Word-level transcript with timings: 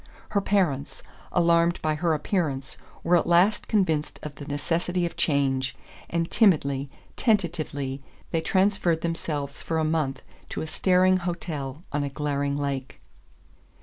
Her 0.29 0.41
parents, 0.41 1.03
alarmed 1.31 1.79
by 1.83 1.93
her 1.93 2.15
appearance, 2.15 2.75
were 3.03 3.17
at 3.17 3.27
last 3.27 3.67
convinced 3.67 4.19
of 4.23 4.33
the 4.33 4.47
necessity 4.47 5.05
of 5.05 5.15
change, 5.15 5.75
and 6.09 6.31
timidly, 6.31 6.89
tentatively, 7.15 8.01
they 8.31 8.41
transferred 8.41 9.01
themselves 9.01 9.61
for 9.61 9.77
a 9.77 9.83
month 9.83 10.23
to 10.49 10.61
a 10.63 10.65
staring 10.65 11.17
hotel 11.17 11.83
on 11.93 12.03
a 12.03 12.09
glaring 12.09 12.57
lake. 12.57 12.99